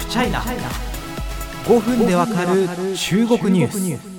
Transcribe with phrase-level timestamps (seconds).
[0.00, 2.66] フチャイナ5分でわかる
[2.96, 4.10] 中国ニュース。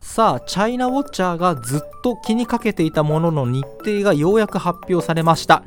[0.00, 5.62] さあチャイナウォッチャーがずっと気にかけていたものの日程がようやく発表されました。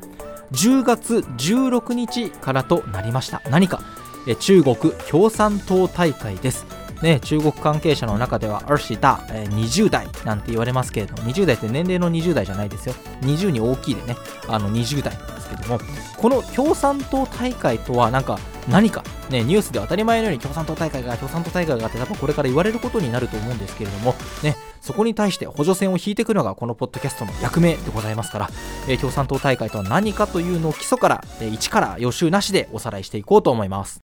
[0.52, 3.42] 10月16日からとなりました。
[3.48, 3.80] 何か。
[4.26, 4.76] え中国
[5.08, 6.66] 共産党大会です。
[7.04, 12.94] ね、中国関係者の中では、アルシダ、え、20代なんて言われますけれども、20代って年齢の20代じゃないですよ。
[13.20, 14.16] 20に大きいでね、
[14.48, 15.78] あの20代なんですけども、
[16.16, 18.38] この共産党大会とは、なんか、
[18.70, 28.50] 何か、ね、ニュースで当たり前のように共産党大会が、共産党大会があって、多分これから言われることになると思うんですけれども、ね、そこに対して補助線を引いてくのが、このポッドキャストの役目でございますから、
[28.88, 34.00] えー、共産党大会とは何かというのを基礎から、えー、一から予習なしでおさらいしていこうと思います。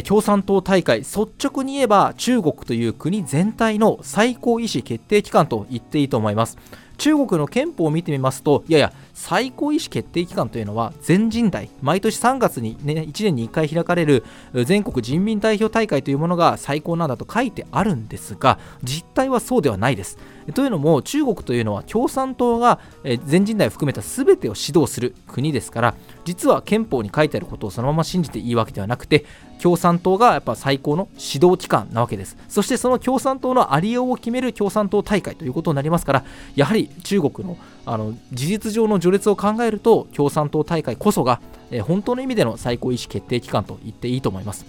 [0.00, 6.56] 共産党大会率直に言えば中国という国全体の最高意思決定機関と言っていいと思います。
[7.02, 14.22] 中国の憲法を見てみますといやいや最高意思決定機関というのは全人代毎年3月に、ね、1年に1回開かれる
[14.66, 20.16] 全国人民代表大会というものが最高なんだと書いてあるんですが実態はそうではないです。
[20.54, 22.80] というのも中国というのは共産党が
[23.24, 29.24] 全人代を含めた全てを指導する国ですから実は憲法に書いてあることをそのまま信じていいわけではなくて
[29.62, 32.36] 共産党がやっぱ最高の指導機関なわけです。
[32.48, 36.24] そしてその共産党のありようを決める共産党大会ということになりますから
[36.56, 41.40] やはり中国のあの事実上の序列を考えると共産党大会こそが、
[41.70, 44.64] え本当の意味での最高意思決定機関と言っていいと思います。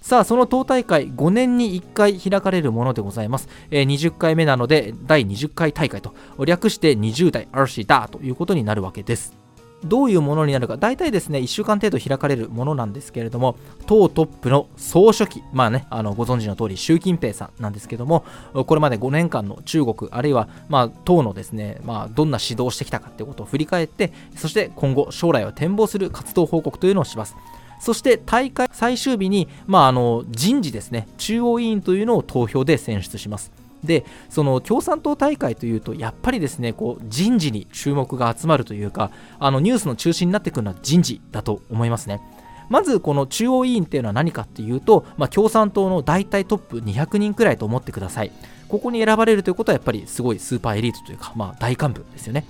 [0.00, 6.14] さあその党大会5年に1回開かれるものでございます、えー、20回目なので第20回大会と
[6.46, 9.37] 略して20代 RC だということになるわけです。
[9.84, 18.24] どういうものになるか、大体ですね、1週間程度開かれるものなんですけれども、党トップの総書記、まあね、あのご存知の通り、習近平さんなんですけども、
[18.66, 27.36] これまで5年間の中国、あるいは、まあ、党のですね、まあ、どんな指導をしてきたかということを振り返って、そして今後、将来を展望する活動報告というのをします。
[27.80, 33.52] そして大会最終日に、まあ、あの人事ですね、中央委員というのを投票で選出します。
[33.84, 42.20] でその共産党大会というとやっぱりですねこう人事に注目が集まるというかあのニュースの中心になってくるのは人事だと思いますね。
[42.68, 48.32] まずこの中央委員っていうのは何かっていうと、まあ、共産党の大体トップ200人くらいと思ってください。
[48.68, 52.44] ここに選ばれるということはやっぱりすごいスーパーエリートというか、まあ、大幹部ですよね。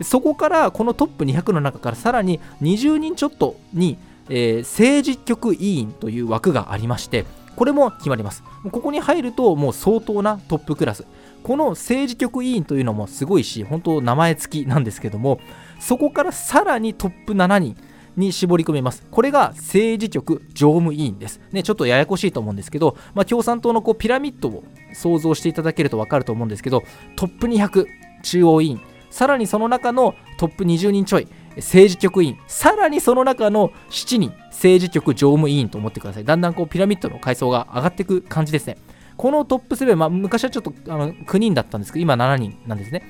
[0.00, 7.24] そこからこのトップ200の中からさらに20人ちょっとに、えー、政治局委員という枠がありまして
[7.56, 8.42] これも決まります。
[8.70, 11.06] ここに入るともう相当なトップクラス。
[11.42, 15.40] この政治局委員というのもすごいし、本当名前付きなんですけども、
[15.80, 17.76] そこからさらにトップ7人
[18.16, 19.04] に絞り込めます。
[19.10, 21.40] これが政治局常務委員です。
[21.50, 26.82] ね、ちょっとややこしいと思うんですけど、まあ、共産党のこうピラミッドを想像していただけると分かると思うんですけど、
[27.16, 27.86] トップ200
[28.22, 28.80] 中央委員、
[29.10, 36.24] さらにその中のトップ20人ちょい、政治局委員、さらにその中の7人、政治局常務委員と思ってください。
[36.24, 38.76] だんだんこうピラミッドの階層が上がっていく感じですね。
[39.16, 43.04] このトップ7、まあ、昔はちょっとあの9人だったんですけど、今7人なんですね。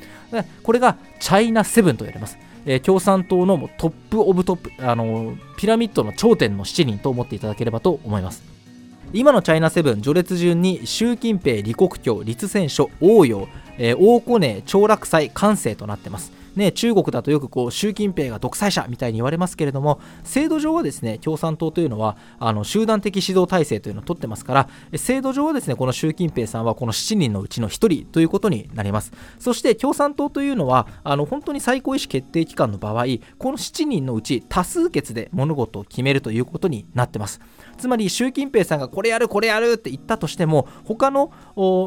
[0.62, 2.38] これがチャイナ7と言われます。
[2.64, 8.42] えー、共産党の top of top、あのピラミッドの頂点の7人と思っていただければと思います。
[9.12, 13.48] 今のチャイナセブン序列順に習近平、李克強、栗戦書、王陽、
[13.78, 16.32] えー、王古寧、長楽祭、関西となっています。
[16.56, 29.12] ね、中国だとよくこう習近平が独裁者みたいに言われますけれども制度上はですね共産党というのはあの集団的指導体制というのを取ってますから制度上はですねこの習近平さんはこの7人のうちの1人ということになります。
[29.38, 33.04] そして共産党というのはあの本当に最高意思決定機関の場合
[33.38, 37.40] この7人のうち多数決で物事を決めるということになってます。
[37.78, 41.32] つまり習近平さんがこれやるこれやるって言ったとしても他の、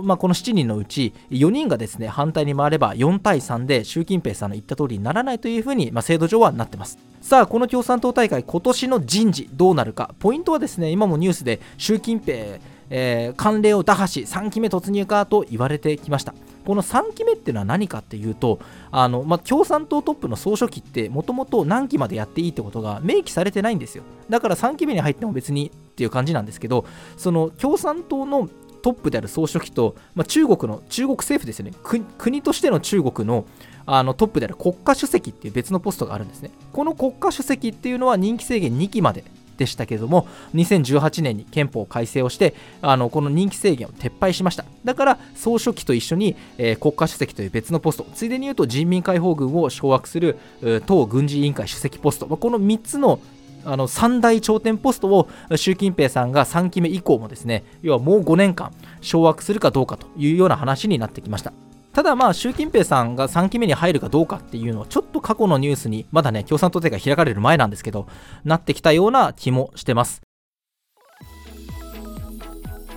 [0.04, 6.98] まあ、この7人のうち4人がですね反対に回れば4対3で習近平さんの言った通りにならないというふうに、まあ、制度上はなってます。
[7.22, 10.14] さあこの共産党大会今年の人事どうなるか。
[10.20, 16.34] ポイントはですね今もニュースで習近平えー、慣例を打破し3期目突入かと言われてきました。
[16.66, 18.60] この3期目っていうのは何かっていうと
[18.90, 24.04] あの、まあ、共産党トップの総書記ってもともと何期までやっていいってことが明記されてないんですよ。
[24.30, 26.86] だから3期目に入っても別にっていう感じなんですけど
[27.18, 28.50] その共産党の
[28.82, 31.74] トップである総書記と、まあ、中国の中国政府ですよね。
[32.18, 33.46] 国としての中国の
[33.86, 36.52] あのトップである国家主席っていう別のポストがあるんですね。
[36.74, 39.24] この国家主席っていうのは任期制限2期まで
[39.58, 44.66] でしたけども2018年に憲法改正をしてあのこの任期制限を撤廃しました。
[44.84, 50.38] だから総書記と一緒に、えー、国家主席という別のポストついでに言うと人民解放軍を掌握する
[50.86, 52.28] 党軍事委員会主席ポスト。
[52.28, 53.20] この3つの
[53.68, 58.72] あの3大頂点ポストを習近平さんが3期目以降もですね要はもう5年間
[59.02, 61.52] 掌握するかどうかというような話になってきました。
[61.96, 68.06] ただまあ習近平さんが3期目に入るかどうかっていうのはちょっと過去のニュースにまだね共産党大会開かれる前なんですけど
[68.44, 70.22] なってきたような気もしてます。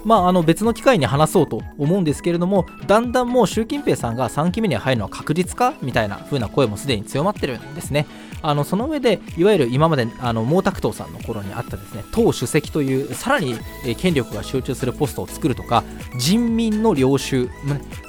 [0.05, 8.07] まあ、あの別の機会に話そうと思うんですけれどもだんだんもう習近平さんが3期目に入るのは確実かみたいな風な声もすでに強まってるんですね
[8.43, 13.57] あのその上でいわゆる今まであの毛沢東さんの頃にあったですね党主席というさらに
[13.97, 15.85] 権力が集中するポストを作るとか
[16.19, 17.49] 人民の領袖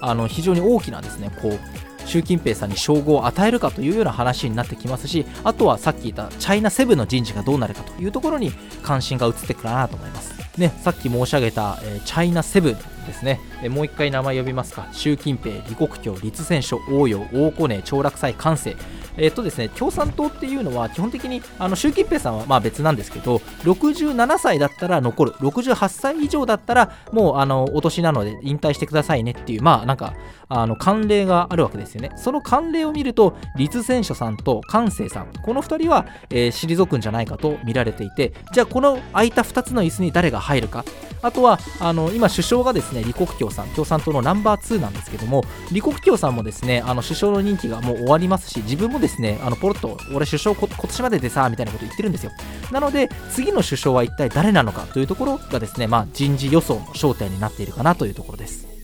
[0.01, 1.59] あの非常に大きなですねこう
[2.05, 8.51] 習近平さんに称号を与えるかというような話になってきますしあとはさっき言ったチャイナセブンの人事がどうなるかというところに
[8.81, 10.38] 関心が移ってくるかなと思います。
[10.59, 14.87] ね、さっき申し上げた、えー、チャイナセブンですね、もう一回名前呼びますか。
[14.91, 18.75] 習近平李克強立戦書応用大古根長楽祭完成
[19.17, 25.31] えっ、とですね、共産党っていうのは基本的にあの習近平さんはまあ別なんですけど67歳だったら残る。
[25.33, 30.13] 68歳以上だったらもうあのお年なので引退してくださいねっていうまあなんか
[30.47, 32.11] あの慣例があるわけですよね。
[32.15, 40.85] その慣例を見ると立選書さんと関西さんこの2人は、えー、退くんじゃないかと見られていてじゃあこの空いた2つの椅子に誰が入るか。
[41.21, 43.69] あとはあの今首相がですねですね李克強さん。
[43.69, 52.31] 共産党のナンバー2なんですけども李克強さんもですねあの首相の任期がもう終わりますし自分もですねあのポロッと俺首相今年まででさみたいなこと言ってるんですよ。
[52.71, 58.78] なので次の首相は一体誰なのかというところがですねまあ人事予想の焦点になっているかなというところです。